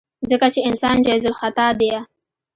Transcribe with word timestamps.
ځکه 0.29 0.47
چې 0.53 0.59
انسان 0.69 0.95
جايزالخطا 1.05 1.67
ديه. 1.79 1.99